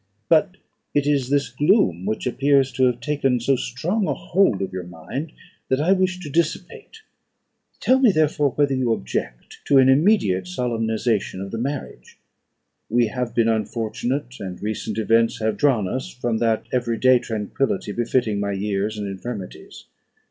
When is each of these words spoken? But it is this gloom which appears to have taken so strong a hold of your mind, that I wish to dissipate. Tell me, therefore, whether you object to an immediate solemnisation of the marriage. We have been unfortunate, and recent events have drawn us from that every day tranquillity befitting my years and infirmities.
But 0.29 0.57
it 0.95 1.05
is 1.05 1.29
this 1.29 1.49
gloom 1.49 2.07
which 2.07 2.25
appears 2.25 2.71
to 2.71 2.85
have 2.85 3.01
taken 3.01 3.39
so 3.39 3.55
strong 3.55 4.07
a 4.07 4.15
hold 4.15 4.63
of 4.63 4.73
your 4.73 4.87
mind, 4.87 5.31
that 5.69 5.79
I 5.79 5.91
wish 5.91 6.19
to 6.21 6.27
dissipate. 6.31 7.01
Tell 7.79 7.99
me, 7.99 8.11
therefore, 8.11 8.49
whether 8.49 8.73
you 8.73 8.93
object 8.93 9.59
to 9.65 9.77
an 9.77 9.89
immediate 9.89 10.45
solemnisation 10.47 11.39
of 11.39 11.51
the 11.51 11.59
marriage. 11.59 12.17
We 12.89 13.09
have 13.09 13.35
been 13.35 13.47
unfortunate, 13.47 14.37
and 14.39 14.59
recent 14.59 14.97
events 14.97 15.39
have 15.39 15.55
drawn 15.57 15.87
us 15.87 16.09
from 16.11 16.39
that 16.39 16.65
every 16.71 16.97
day 16.97 17.19
tranquillity 17.19 17.91
befitting 17.91 18.39
my 18.39 18.53
years 18.53 18.97
and 18.97 19.05
infirmities. 19.07 19.85